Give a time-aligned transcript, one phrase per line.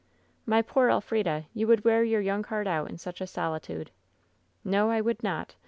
[0.47, 1.45] "'My poor Elf rida!
[1.53, 3.91] You would wear your young heart out in such a solitude
[4.65, 5.53] !'"'No; I would not.